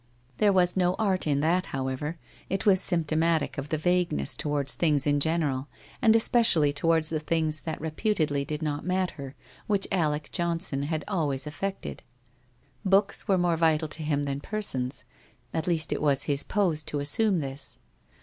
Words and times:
There 0.39 0.51
was 0.51 0.75
no 0.75 0.95
art 0.97 1.27
in 1.27 1.41
that, 1.41 1.67
however; 1.67 2.17
it 2.49 2.65
was 2.65 2.81
symptomatic 2.81 3.59
of 3.59 3.69
the 3.69 3.77
vagueness 3.77 4.35
towards 4.35 4.73
things 4.73 5.05
in 5.05 5.19
general, 5.19 5.67
and 6.01 6.15
especially 6.15 6.73
towards 6.73 7.11
the 7.11 7.19
things 7.19 7.61
that 7.61 7.79
reputedly 7.79 8.43
do 8.43 8.57
not 8.63 8.83
matter, 8.83 9.35
which 9.67 9.87
Alec 9.91 10.31
Johnson 10.31 10.81
had 10.81 11.03
always 11.07 11.45
affected. 11.45 12.01
Books 12.83 13.27
were 13.27 13.37
more 13.37 13.57
vital 13.57 13.87
to 13.89 14.01
him 14.01 14.23
than 14.23 14.39
persons, 14.39 15.03
at 15.53 15.67
least 15.67 15.93
it 15.93 16.01
was 16.01 16.23
his 16.23 16.41
pose 16.41 16.81
to 16.85 16.99
assume 16.99 17.37
this. 17.39 17.77